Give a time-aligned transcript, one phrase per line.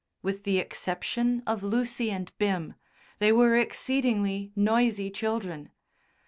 [0.23, 2.73] With the exception of Lucy and Bim
[3.19, 5.69] they were exceedingly noisy children.